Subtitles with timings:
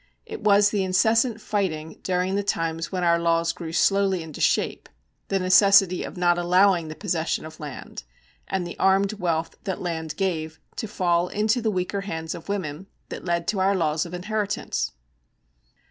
[0.25, 4.89] It was the incessant fighting during the times when our laws grew slowly into shape,
[5.27, 8.01] the necessity of not allowing the possession of land,
[8.47, 12.87] and the armed wealth that land gave, to fall into the weaker hands of women,
[13.09, 14.91] that led to our laws of inheritance.